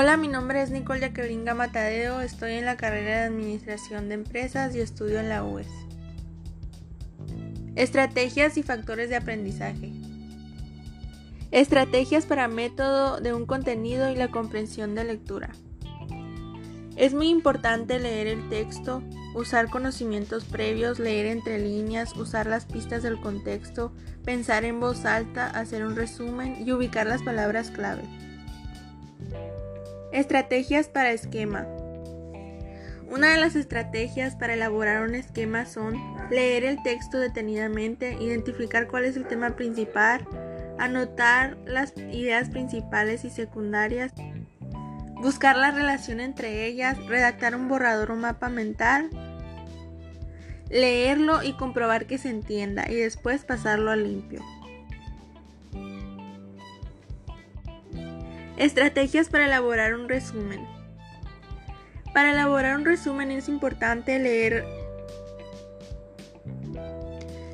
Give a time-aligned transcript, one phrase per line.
[0.00, 4.72] Hola, mi nombre es Nicole Jacqueline Matadeo, estoy en la carrera de Administración de Empresas
[4.76, 5.66] y estudio en la UES.
[7.74, 9.90] Estrategias y factores de aprendizaje.
[11.50, 15.50] Estrategias para método de un contenido y la comprensión de lectura.
[16.94, 19.02] Es muy importante leer el texto,
[19.34, 23.92] usar conocimientos previos, leer entre líneas, usar las pistas del contexto,
[24.24, 28.04] pensar en voz alta, hacer un resumen y ubicar las palabras clave.
[30.12, 31.66] Estrategias para esquema.
[33.10, 35.96] Una de las estrategias para elaborar un esquema son
[36.30, 40.26] leer el texto detenidamente, identificar cuál es el tema principal,
[40.78, 44.12] anotar las ideas principales y secundarias,
[45.16, 49.10] buscar la relación entre ellas, redactar un borrador o mapa mental,
[50.70, 54.42] leerlo y comprobar que se entienda y después pasarlo a limpio.
[58.58, 60.66] Estrategias para elaborar un resumen.
[62.12, 64.64] Para elaborar un resumen es importante leer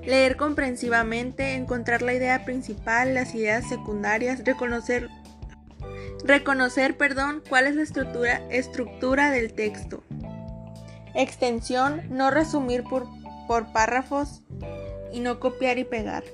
[0.07, 5.11] leer comprensivamente, encontrar la idea principal, las ideas secundarias, reconocer
[6.25, 10.03] reconocer, perdón, cuál es la estructura, estructura del texto.
[11.15, 13.07] Extensión, no resumir por,
[13.47, 14.43] por párrafos
[15.13, 16.25] y no copiar y pegar.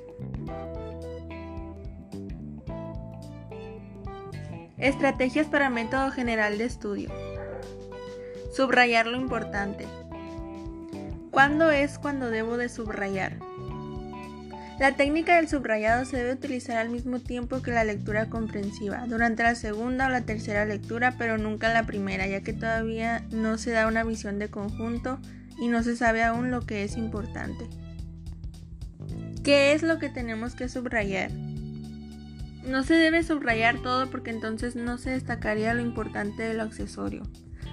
[4.81, 7.11] Estrategias para método general de estudio.
[8.55, 9.85] Subrayar lo importante.
[11.31, 13.37] ¿Cuándo es cuando debo de subrayar?
[14.79, 19.43] La técnica del subrayado se debe utilizar al mismo tiempo que la lectura comprensiva, durante
[19.43, 23.73] la segunda o la tercera lectura, pero nunca la primera, ya que todavía no se
[23.73, 25.19] da una visión de conjunto
[25.61, 27.69] y no se sabe aún lo que es importante.
[29.45, 31.31] ¿Qué es lo que tenemos que subrayar?
[32.65, 37.23] No se debe subrayar todo porque entonces no se destacaría lo importante de lo accesorio.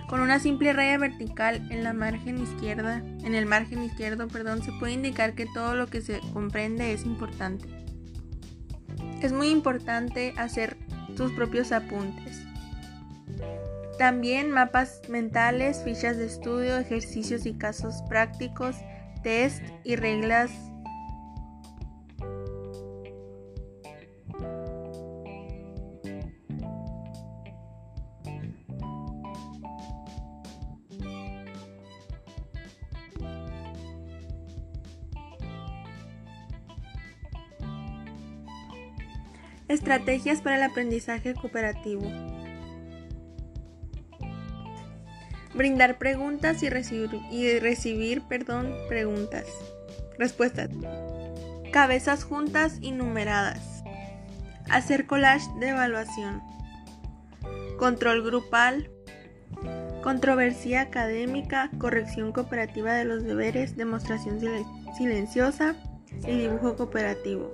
[0.08, 4.72] Con una simple raya vertical en la margen izquierda, en el margen izquierdo, perdón, se
[4.80, 7.68] puede indicar que todo lo que se comprende es importante.
[9.22, 10.78] Es muy importante hacer
[11.18, 12.42] tus propios apuntes.
[13.98, 18.78] También mapas mentales, fichas de estudio, ejercicios y casos prácticos,
[19.24, 20.52] test y reglas
[39.68, 42.10] Estrategias para el aprendizaje cooperativo.
[45.54, 49.46] Brindar preguntas y recibir, y recibir perdón, preguntas.
[50.18, 50.70] Respuestas.
[51.74, 53.84] Cabezas juntas y numeradas.
[54.70, 56.42] Hacer collage de evaluación.
[57.78, 58.90] Control grupal.
[60.02, 64.40] Controversia académica, corrección cooperativa de los deberes, demostración
[64.98, 65.76] silenciosa
[66.26, 67.52] y dibujo cooperativo.